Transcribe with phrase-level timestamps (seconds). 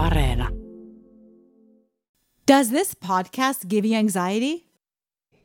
[0.00, 0.48] Areena.
[2.46, 4.66] Does this podcast give you anxiety?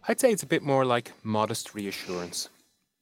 [0.08, 2.50] I'd say it's a bit more like modest reassurance.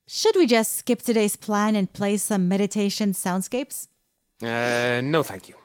[0.07, 3.87] Should we just skip today's plan and play some meditation soundscapes?
[4.41, 5.55] Uh, no, thank you.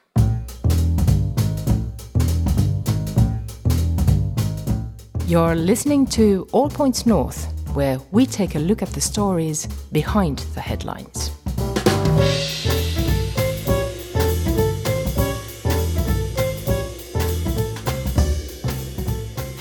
[5.26, 10.38] You're listening to All Points North, where we take a look at the stories behind
[10.54, 11.30] the headlines.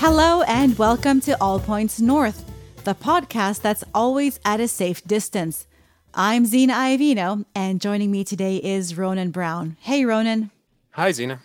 [0.00, 2.48] Hello and welcome to All Points North,
[2.84, 5.66] the podcast that's always at a safe distance.
[6.14, 9.76] I'm Zena Iovino, and joining me today is Ronan Brown.
[9.80, 10.52] Hey, Ronan.
[10.92, 11.40] Hi, Zena.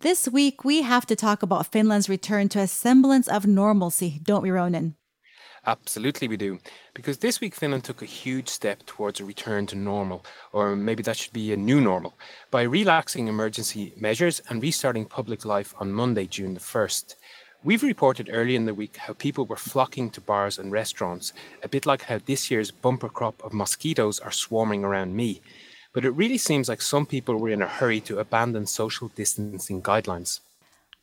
[0.00, 4.42] This week, we have to talk about Finland's return to a semblance of normalcy, don't
[4.42, 4.96] we, Ronan?
[5.66, 6.58] Absolutely, we do.
[6.94, 11.02] Because this week, Finland took a huge step towards a return to normal, or maybe
[11.02, 12.14] that should be a new normal,
[12.50, 17.14] by relaxing emergency measures and restarting public life on Monday, June the 1st.
[17.62, 21.68] We've reported early in the week how people were flocking to bars and restaurants, a
[21.68, 25.42] bit like how this year's bumper crop of mosquitoes are swarming around me.
[25.92, 29.82] But it really seems like some people were in a hurry to abandon social distancing
[29.82, 30.40] guidelines.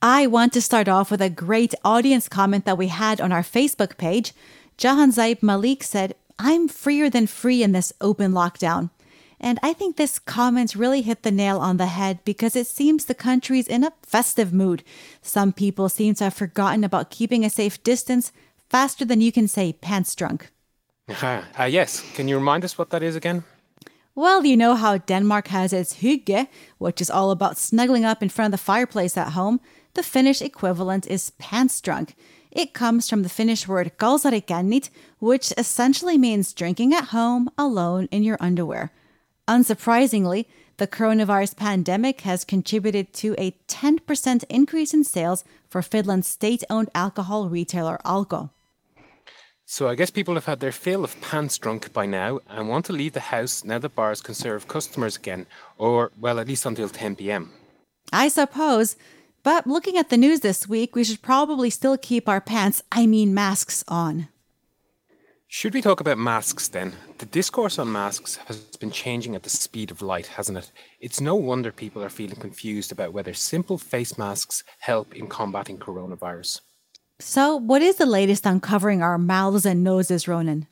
[0.02, 3.44] I want to start off with a great audience comment that we had on our
[3.44, 4.34] Facebook page.
[4.78, 8.90] Jahan Zaib Malik said, I'm freer than free in this open lockdown.
[9.40, 13.06] And I think this comment really hit the nail on the head because it seems
[13.06, 14.84] the country's in a festive mood.
[15.22, 18.32] Some people seem to have forgotten about keeping a safe distance
[18.70, 20.52] faster than you can say pants drunk.
[21.58, 23.44] uh, yes, can you remind us what that is again?
[24.16, 26.48] Well, you know how Denmark has its hygge,
[26.80, 29.60] which is all about snuggling up in front of the fireplace at home.
[29.94, 32.16] The Finnish equivalent is pants drunk.
[32.52, 38.24] It comes from the Finnish word kalsarikännit, which essentially means drinking at home alone in
[38.24, 38.92] your underwear.
[39.48, 40.46] Unsurprisingly,
[40.78, 46.90] the coronavirus pandemic has contributed to a 10% increase in sales for Finland's state owned
[46.94, 48.50] alcohol retailer Alko.
[49.66, 52.86] So I guess people have had their fill of pants drunk by now and want
[52.86, 55.46] to leave the house now that bars can serve customers again,
[55.78, 57.52] or, well, at least until 10 pm.
[58.14, 58.96] I suppose.
[59.44, 63.08] But looking at the news this week, we should probably still keep our pants, I
[63.08, 64.30] mean masks, on.
[65.50, 66.94] Should we talk about masks then?
[67.20, 70.74] The discourse on masks has been changing at the speed of light, hasn't it?
[71.00, 75.78] It's no wonder people are feeling confused about whether simple face masks help in combating
[75.78, 76.60] coronavirus.
[77.20, 80.68] So, what is the latest on covering our mouths and noses, Ronan?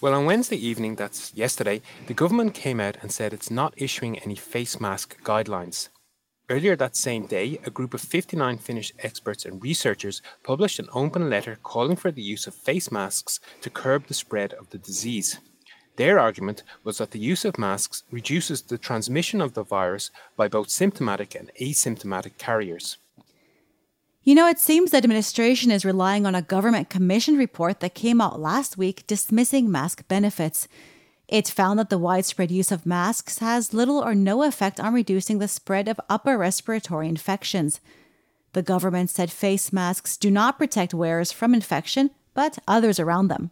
[0.00, 4.16] Well, on Wednesday evening, that's yesterday, the government came out and said it's not issuing
[4.20, 5.88] any face mask guidelines.
[6.50, 11.28] Earlier that same day, a group of 59 Finnish experts and researchers published an open
[11.28, 15.40] letter calling for the use of face masks to curb the spread of the disease.
[15.96, 20.48] Their argument was that the use of masks reduces the transmission of the virus by
[20.48, 22.96] both symptomatic and asymptomatic carriers.
[24.22, 28.22] You know, it seems the administration is relying on a government commission report that came
[28.22, 30.66] out last week dismissing mask benefits.
[31.28, 35.38] It found that the widespread use of masks has little or no effect on reducing
[35.38, 37.80] the spread of upper respiratory infections.
[38.54, 43.50] The government said face masks do not protect wearers from infection, but others around them.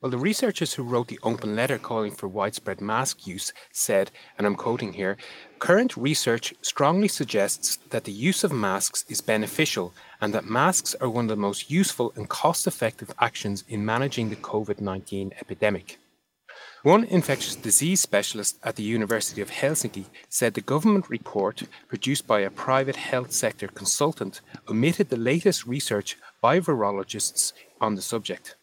[0.00, 4.44] Well, the researchers who wrote the open letter calling for widespread mask use said, and
[4.44, 5.16] I'm quoting here
[5.60, 11.10] current research strongly suggests that the use of masks is beneficial and that masks are
[11.10, 16.00] one of the most useful and cost effective actions in managing the COVID 19 epidemic.
[16.82, 22.40] One infectious disease specialist at the University of Helsinki said the government report, produced by
[22.40, 27.52] a private health sector consultant, omitted the latest research by virologists
[27.82, 28.56] on the subject.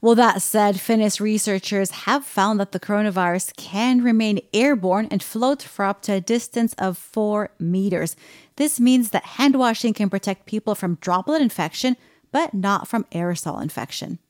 [0.00, 5.62] Well, that said, Finnish researchers have found that the coronavirus can remain airborne and float
[5.62, 8.14] for up to a distance of four meters.
[8.54, 11.96] This means that hand washing can protect people from droplet infection,
[12.30, 14.20] but not from aerosol infection.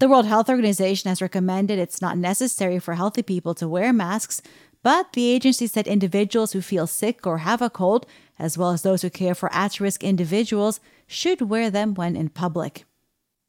[0.00, 4.40] The World Health Organization has recommended it's not necessary for healthy people to wear masks,
[4.84, 8.06] but the agency said individuals who feel sick or have a cold,
[8.38, 10.78] as well as those who care for at risk individuals,
[11.08, 12.84] should wear them when in public.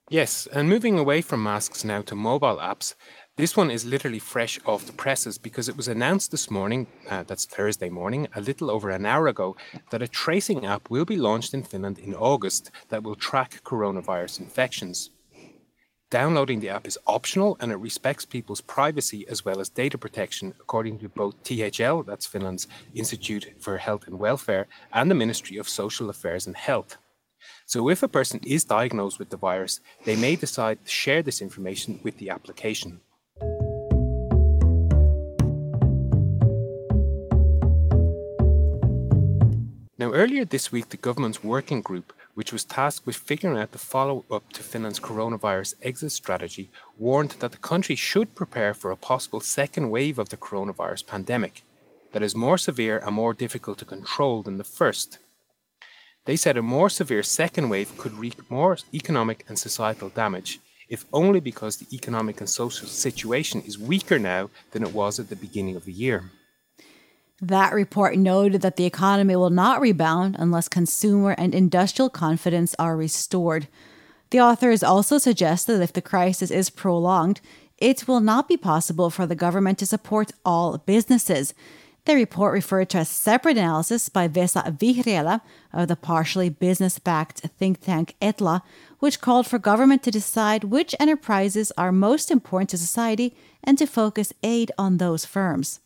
[0.10, 2.96] Yes, and moving away from masks now to mobile apps,
[3.38, 7.22] this one is literally fresh off the presses because it was announced this morning, uh,
[7.28, 9.56] that's Thursday morning, a little over an hour ago,
[9.92, 14.40] that a tracing app will be launched in Finland in August that will track coronavirus
[14.40, 15.12] infections.
[16.12, 20.56] Downloading the app is optional and it respects people's privacy as well as data protection,
[20.60, 25.70] according to both THL, that's Finland's Institute for Health and Welfare, and the Ministry of
[25.70, 26.98] Social Affairs and Health.
[27.68, 31.44] So, if a person is diagnosed with the virus, they may decide to share this
[31.44, 33.02] information with the application.
[40.00, 43.78] Now, earlier this week, the government's working group, which was tasked with figuring out the
[43.78, 48.98] follow up to Finland's coronavirus exit strategy, warned that the country should prepare for a
[48.98, 51.64] possible second wave of the coronavirus pandemic
[52.12, 55.20] that is more severe and more difficult to control than the first.
[56.26, 61.06] They said a more severe second wave could wreak more economic and societal damage, if
[61.14, 65.36] only because the economic and social situation is weaker now than it was at the
[65.36, 66.32] beginning of the year.
[67.42, 72.98] That report noted that the economy will not rebound unless consumer and industrial confidence are
[72.98, 73.68] restored.
[74.32, 77.40] The authors also suggested that if the crisis is prolonged,
[77.78, 81.54] it will not be possible for the government to support all businesses.
[82.06, 85.40] The report referred to a separate analysis by Vesa Vihriälä
[85.72, 88.64] of the partially business backed think tank Etla,
[89.00, 93.34] which called for government to decide which enterprises are most important to society
[93.64, 95.80] and to focus aid on those firms.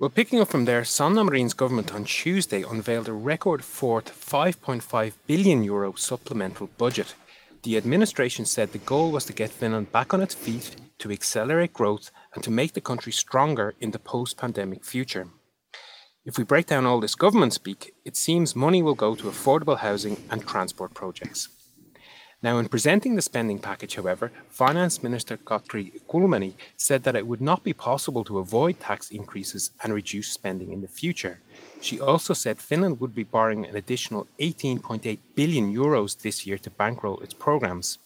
[0.00, 5.14] Well, picking up from there, Sanna Marin's government on Tuesday unveiled a record fourth 5.5
[5.26, 7.16] billion euro supplemental budget.
[7.64, 11.72] The administration said the goal was to get Finland back on its feet, to accelerate
[11.72, 15.30] growth, and to make the country stronger in the post pandemic future.
[16.24, 19.78] If we break down all this government speak, it seems money will go to affordable
[19.78, 21.48] housing and transport projects.
[22.40, 27.40] Now, in presenting the spending package, however, Finance Minister Katri Kulmuni said that it would
[27.40, 31.40] not be possible to avoid tax increases and reduce spending in the future.
[31.80, 36.70] She also said Finland would be borrowing an additional 18.8 billion euros this year to
[36.70, 37.98] bankroll its programs.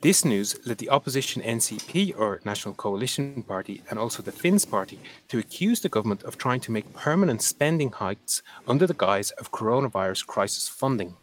[0.00, 5.00] This news led the opposition NCP, or National Coalition Party, and also the Finns Party
[5.28, 9.50] to accuse the government of trying to make permanent spending hikes under the guise of
[9.50, 11.16] coronavirus crisis funding.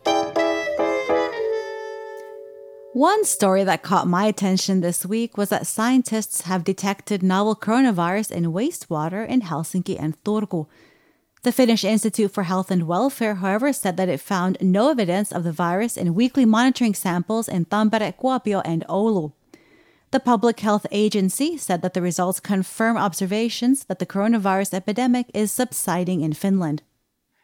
[2.94, 8.32] One story that caught my attention this week was that scientists have detected novel coronavirus
[8.32, 10.68] in wastewater in Helsinki and Turku.
[11.44, 15.46] The Finnish Institute for Health and Welfare, however, said that it found no evidence of
[15.46, 19.32] the virus in weekly monitoring samples in Tampere, Kuopio, and Oulu.
[20.12, 25.50] The Public Health Agency said that the results confirm observations that the coronavirus epidemic is
[25.50, 26.84] subsiding in Finland.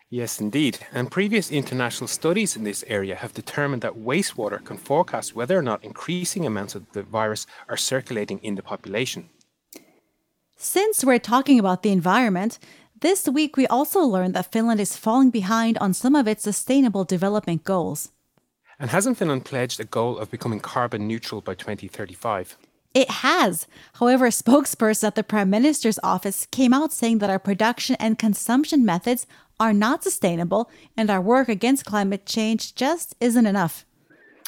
[0.09, 0.79] Yes, indeed.
[0.93, 5.61] And previous international studies in this area have determined that wastewater can forecast whether or
[5.61, 9.29] not increasing amounts of the virus are circulating in the population.
[10.55, 12.57] Since we're talking about the environment,
[13.01, 17.03] this week, we also learned that Finland is falling behind on some of its sustainable
[17.03, 18.11] development goals.
[18.79, 22.57] And hasn't Finland pledged a goal of becoming carbon neutral by 2035?
[22.97, 23.67] It has.
[23.99, 28.17] However, a spokesperson at the Prime Minister's office came out saying that our production and
[28.17, 29.27] consumption methods
[29.59, 33.85] are not sustainable and our work against climate change just isn't enough.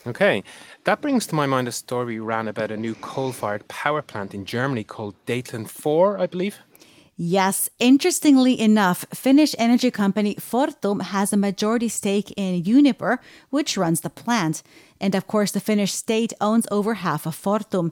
[0.07, 0.43] Okay,
[0.85, 4.01] that brings to my mind a story we ran about a new coal fired power
[4.01, 6.57] plant in Germany called Datteln 4, I believe.
[7.21, 13.19] Yes, interestingly enough, Finnish energy company Fortum has a majority stake in Uniper,
[13.51, 14.63] which runs the plant.
[14.99, 17.91] And of course, the Finnish state owns over half of Fortum.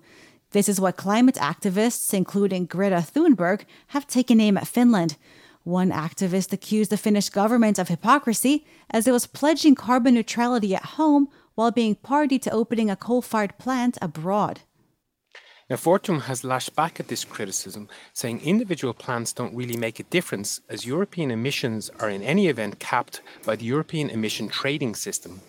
[0.57, 5.15] This is what climate activists, including Greta Thunberg, have taken aim at Finland.
[5.63, 10.97] One activist accused the Finnish government of hypocrisy as it was pledging carbon neutrality at
[10.97, 14.61] home while being party to opening a coal fired plant abroad.
[15.69, 20.09] Now, Fortum has lashed back at this criticism, saying individual plants don't really make a
[20.09, 25.39] difference as European emissions are in any event capped by the European emission trading system.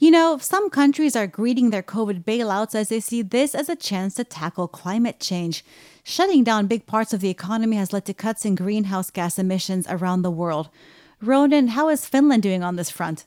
[0.00, 3.74] You know, some countries are greeting their COVID bailouts as they see this as a
[3.74, 5.64] chance to tackle climate change.
[6.04, 9.88] Shutting down big parts of the economy has led to cuts in greenhouse gas emissions
[9.90, 10.68] around the world.
[11.20, 13.26] Ronan, how is Finland doing on this front?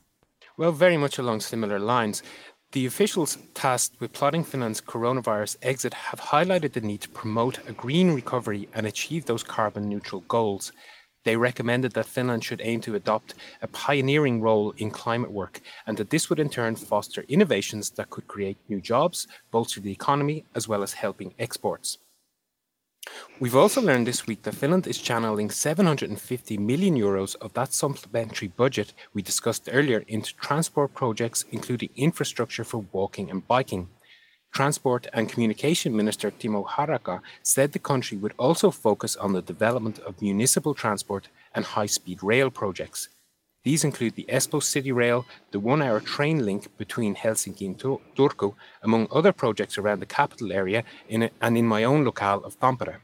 [0.55, 2.23] Well, very much along similar lines.
[2.71, 7.73] The officials tasked with plotting Finland's coronavirus exit have highlighted the need to promote a
[7.73, 10.71] green recovery and achieve those carbon neutral goals.
[11.23, 15.97] They recommended that Finland should aim to adopt a pioneering role in climate work and
[15.97, 20.45] that this would in turn foster innovations that could create new jobs, bolster the economy,
[20.55, 21.99] as well as helping exports.
[23.39, 28.49] We've also learned this week that Finland is channeling 750 million euros of that supplementary
[28.49, 33.89] budget we discussed earlier into transport projects, including infrastructure for walking and biking.
[34.51, 39.99] Transport and Communication Minister Timo Harakka said the country would also focus on the development
[39.99, 43.07] of municipal transport and high speed rail projects.
[43.63, 48.55] These include the Espoo City Rail, the one hour train link between Helsinki and Turku,
[48.81, 52.59] among other projects around the capital area in a, and in my own locale of
[52.59, 52.97] Tampere.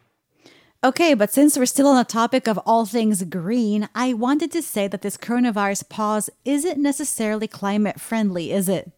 [0.84, 4.62] Okay, but since we're still on the topic of all things green, I wanted to
[4.62, 8.92] say that this coronavirus pause isn't necessarily climate friendly, is it?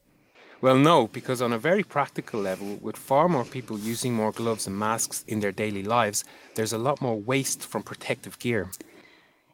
[0.61, 4.67] Well, no, because on a very practical level, with far more people using more gloves
[4.67, 6.25] and masks in their daily lives,
[6.55, 8.69] there's a lot more waste from protective gear.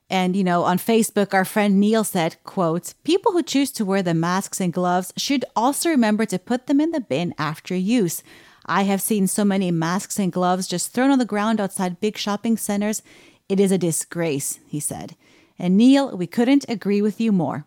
[0.10, 4.02] And, you know, on Facebook, our friend Neil said, quote, people who choose to wear
[4.02, 8.24] the masks and gloves should also remember to put them in the bin after use.
[8.66, 12.18] I have seen so many masks and gloves just thrown on the ground outside big
[12.18, 13.04] shopping centers.
[13.48, 15.16] It is a disgrace, he said.
[15.60, 17.66] And Neil, we couldn't agree with you more.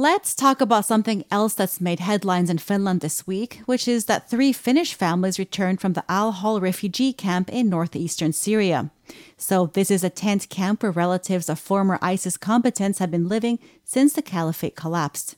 [0.00, 4.30] Let's talk about something else that's made headlines in Finland this week, which is that
[4.30, 8.90] three Finnish families returned from the Al Hol refugee camp in northeastern Syria.
[9.36, 13.58] So, this is a tent camp where relatives of former ISIS combatants have been living
[13.84, 15.36] since the caliphate collapsed.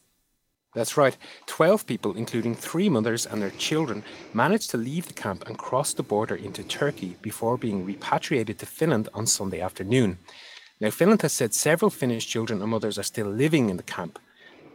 [0.77, 1.17] That's right.
[1.47, 5.93] 12 people, including three mothers and their children, managed to leave the camp and cross
[5.93, 10.19] the border into Turkey before being repatriated to Finland on Sunday afternoon.
[10.81, 14.21] Now, Finland has said several Finnish children and mothers are still living in the camp.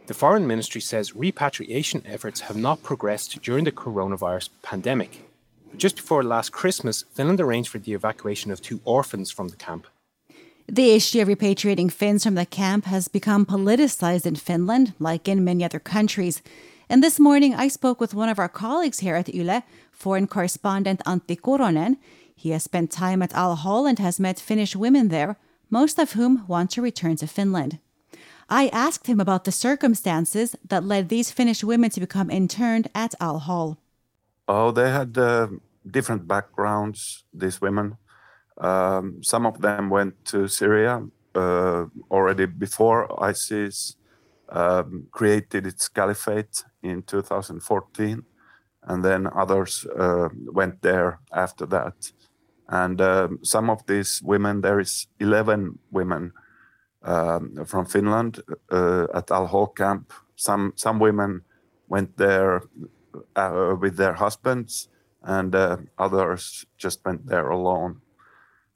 [0.08, 5.28] The Foreign Ministry says repatriation efforts have not progressed during the coronavirus pandemic.
[5.70, 9.56] But just before last Christmas, Finland arranged for the evacuation of two orphans from the
[9.56, 9.86] camp.
[10.66, 15.44] The issue of repatriating Finns from the camp has become politicized in Finland, like in
[15.44, 16.40] many other countries.
[16.88, 19.62] And this morning, I spoke with one of our colleagues here at Yle,
[19.92, 21.98] foreign correspondent Antti Kuronen.
[22.34, 25.36] He has spent time at Al Hol and has met Finnish women there,
[25.68, 27.78] most of whom want to return to Finland.
[28.48, 33.14] I asked him about the circumstances that led these Finnish women to become interned at
[33.20, 33.76] Al Hol.
[34.46, 35.48] Oh, they had uh,
[35.90, 37.98] different backgrounds, these women.
[38.56, 41.02] Um, some of them went to Syria
[41.34, 43.96] uh, already before ISIS
[44.48, 48.24] um, created its caliphate in 2014,
[48.84, 52.12] and then others uh, went there after that.
[52.68, 56.32] And um, some of these women, there is 11 women
[57.02, 58.40] um, from Finland
[58.70, 60.12] uh, at Al Hol camp.
[60.36, 61.42] Some some women
[61.88, 62.62] went there
[63.36, 64.88] uh, with their husbands,
[65.22, 68.00] and uh, others just went there alone.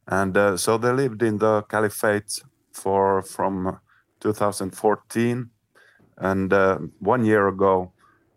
[0.06, 3.78] And so they lived in the caliphate for from
[4.20, 5.50] 2014,
[6.16, 6.52] and
[6.98, 7.92] one year ago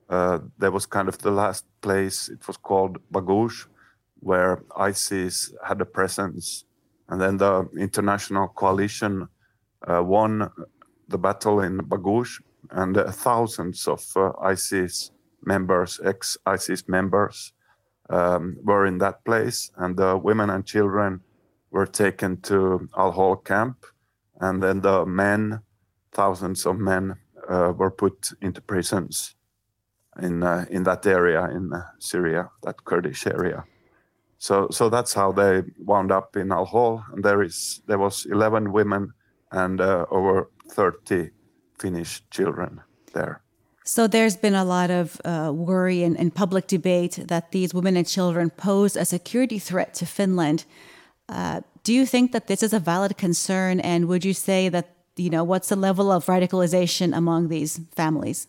[0.10, 2.30] uh, there was kind of the last place.
[2.30, 3.68] It was called Baghouz,
[4.20, 6.66] where ISIS had a presence,
[7.10, 9.28] and then the international coalition
[9.88, 10.50] won
[11.08, 15.12] the battle in Baghouz, and uh, thousands of uh, ISIS
[15.44, 17.54] members, ex-ISIS members,
[18.10, 21.22] um, were in that place, and the women and children
[21.72, 23.86] were taken to Al Hol camp,
[24.40, 25.62] and then the men,
[26.12, 27.16] thousands of men,
[27.50, 29.36] uh, were put into prisons
[30.22, 33.66] in uh, in that area in uh, Syria, that Kurdish area.
[34.38, 38.26] So so that's how they wound up in Al Hol, and there is there was
[38.26, 39.14] 11 women
[39.56, 41.32] and uh, over 30
[41.80, 42.82] Finnish children
[43.14, 43.42] there.
[43.84, 47.96] So there's been a lot of uh, worry and, and, public debate that these women
[47.96, 50.66] and children pose a security threat to Finland.
[51.30, 54.86] Uh, do you think that this is a valid concern, and would you say that
[55.16, 58.48] you know what's the level of radicalization among these families?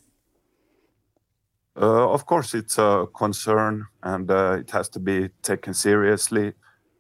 [1.80, 6.54] Uh, of course, it's a concern, and uh, it has to be taken seriously.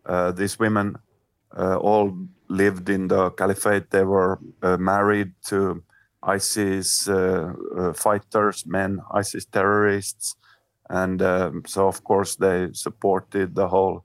[0.04, 0.96] Uh, these women
[1.56, 2.12] uh, all
[2.48, 3.90] lived in the caliphate.
[3.90, 5.82] They were uh, married to
[6.22, 10.36] ISIS uh, uh, fighters, men, ISIS terrorists.
[10.88, 14.04] And um, so, of course, they supported the whole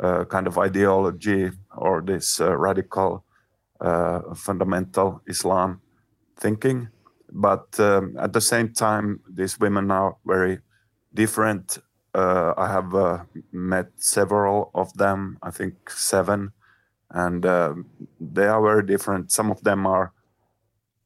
[0.00, 3.24] uh, kind of ideology or this uh, radical
[3.80, 5.80] uh, fundamental Islam
[6.38, 6.88] thinking.
[7.30, 10.58] But um, at the same time, these women are very
[11.12, 11.78] different.
[12.16, 16.52] I have met several of them, I think seven
[17.10, 17.74] and uh,
[18.20, 19.30] they are very different.
[19.30, 20.12] Some of them are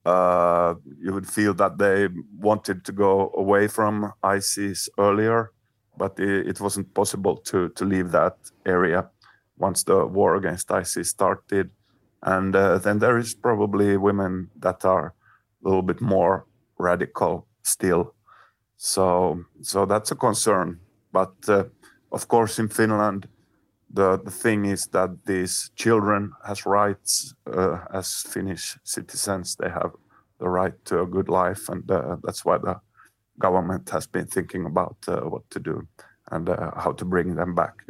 [0.04, 5.52] uh, you would feel that they wanted to go away from ISIS earlier,
[5.98, 9.10] but it, it, wasn't possible to to leave that area
[9.58, 11.70] once the war against ISIS started.
[12.22, 15.14] And uh, then there is probably women that are
[15.62, 16.46] a little bit more
[16.78, 18.14] radical still.
[18.76, 20.80] So so that's a concern.
[21.12, 21.64] But uh,
[22.12, 23.28] of course, in Finland
[23.90, 29.56] the, the thing is that these children has rights uh, as Finnish citizens.
[29.56, 29.92] They have
[30.38, 32.80] the right to a good life, and uh, that's why the
[33.38, 35.86] government has been thinking about uh, what to do
[36.30, 37.84] and uh, how to bring them back.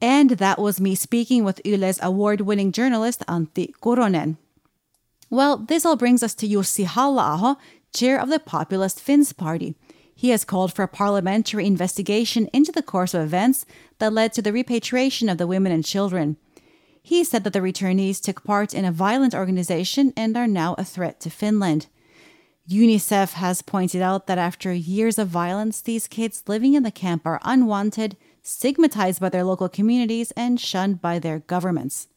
[0.00, 4.38] And that was me speaking with Yle's award-winning journalist Antti Kuronen.
[5.28, 7.56] Well, this all brings us to Jussi Halla-aho
[7.92, 9.74] chair of the Populist Finns Party.
[10.20, 13.64] He has called for a parliamentary investigation into the course of events
[14.00, 16.36] that led to the repatriation of the women and children.
[17.02, 20.84] He said that the returnees took part in a violent organization and are now a
[20.84, 21.86] threat to Finland.
[22.68, 27.22] UNICEF has pointed out that after years of violence, these kids living in the camp
[27.24, 32.08] are unwanted, stigmatized by their local communities, and shunned by their governments.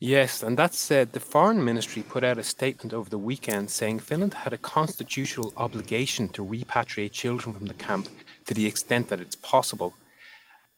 [0.00, 3.98] Yes, and that said, the Foreign Ministry put out a statement over the weekend saying
[3.98, 8.08] Finland had a constitutional obligation to repatriate children from the camp
[8.46, 9.94] to the extent that it's possible.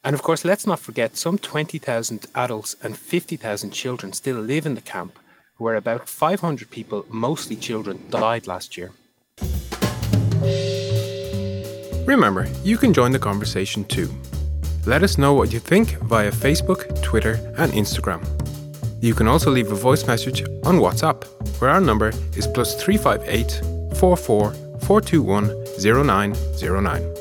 [0.02, 4.74] And of course, let's not forget some 20,000 adults and 50,000 children still live in
[4.74, 5.18] the camp,
[5.58, 8.92] where about 500 people, mostly children, died last year.
[12.06, 14.08] Remember, you can join the conversation too.
[14.86, 18.24] Let us know what you think via Facebook, Twitter, and Instagram.
[19.02, 21.24] You can also leave a voice message on WhatsApp,
[21.58, 25.48] where our number is plus 358 44 421
[25.80, 27.14] 0909.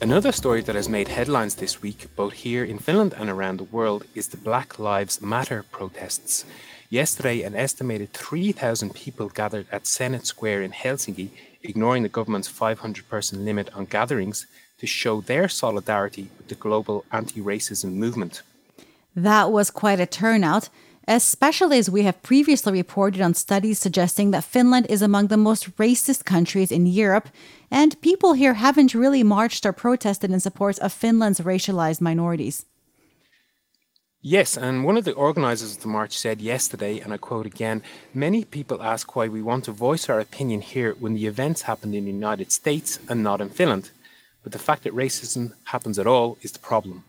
[0.00, 3.64] Another story that has made headlines this week, both here in Finland and around the
[3.64, 6.44] world, is the Black Lives Matter protests.
[6.90, 11.30] Yesterday, an estimated 3,000 people gathered at Senate Square in Helsinki,
[11.64, 14.46] ignoring the government's 500 person limit on gatherings
[14.78, 18.42] to show their solidarity with the global anti racism movement.
[19.14, 20.68] That was quite a turnout,
[21.08, 25.74] especially as we have previously reported on studies suggesting that Finland is among the most
[25.76, 27.28] racist countries in Europe,
[27.70, 32.66] and people here haven't really marched or protested in support of Finland's racialized minorities.
[34.28, 37.80] Yes, and one of the organisers of the march said yesterday, and I quote again
[38.12, 41.94] Many people ask why we want to voice our opinion here when the events happened
[41.94, 43.90] in the United States and not in Finland.
[44.46, 47.02] But the fact that racism happens at all is the problem.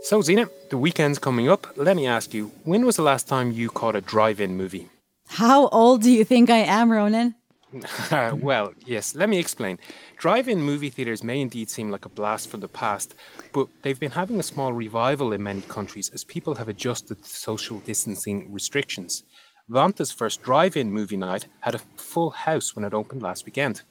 [0.00, 1.66] So, Zena, the weekend's coming up.
[1.76, 4.88] Let me ask you, when was the last time you caught a drive in movie?
[5.28, 7.34] How old do you think I am, Ronan?
[8.40, 9.78] well, yes, let me explain.
[10.16, 13.14] Drive in movie theatres may indeed seem like a blast from the past,
[13.52, 17.28] but they've been having a small revival in many countries as people have adjusted to
[17.28, 19.24] social distancing restrictions.
[19.68, 23.82] Vantaa's first drive in movie night had a full house when it opened last weekend.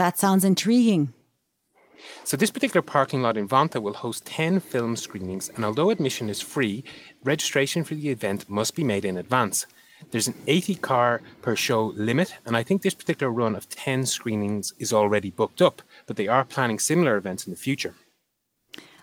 [0.00, 1.12] That sounds intriguing.
[2.24, 6.30] So, this particular parking lot in Vantaa will host 10 film screenings, and although admission
[6.30, 6.84] is free,
[7.22, 9.66] registration for the event must be made in advance.
[10.10, 14.06] There's an 80 car per show limit, and I think this particular run of 10
[14.06, 17.94] screenings is already booked up, but they are planning similar events in the future.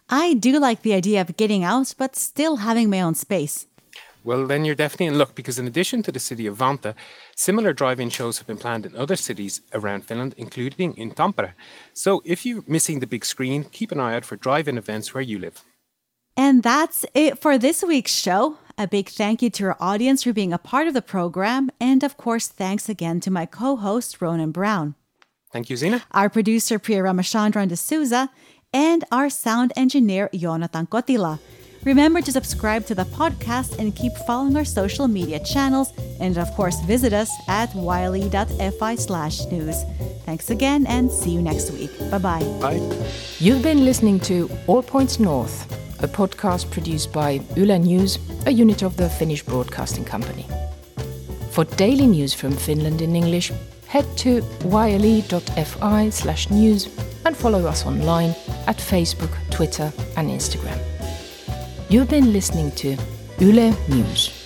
[0.10, 3.67] I do like the idea of getting out, but still having my own space.
[4.28, 6.96] Well, then you're definitely in luck because, in addition to the city of Vantaa,
[7.34, 11.54] similar drive in shows have been planned in other cities around Finland, including in Tampere.
[11.94, 15.14] So, if you're missing the big screen, keep an eye out for drive in events
[15.14, 15.64] where you live.
[16.36, 18.58] And that's it for this week's show.
[18.78, 21.72] A big thank you to our audience for being a part of the program.
[21.80, 24.96] And of course, thanks again to my co host, Ronan Brown.
[25.54, 26.04] Thank you, Zena.
[26.12, 28.30] Our producer, Priya Ramachandran D'Souza,
[28.74, 31.40] and our sound engineer, Jonathan Kotila.
[31.84, 35.94] Remember to subscribe to the podcast and keep following our social media channels.
[36.20, 39.84] And of course, visit us at yle.fi slash news.
[40.26, 41.92] Thanks again and see you next week.
[42.12, 42.44] Bye-bye.
[42.60, 42.82] Bye.
[43.40, 45.72] You've been listening to All Points North,
[46.04, 50.46] a podcast produced by Yle News, a unit of the Finnish Broadcasting Company.
[51.52, 53.52] For daily news from Finland in English,
[53.88, 56.90] head to yle.fi slash news
[57.26, 58.36] and follow us online
[58.68, 60.78] at Facebook, Twitter and Instagram.
[61.90, 62.98] You've been listening to
[63.40, 64.37] Yle News.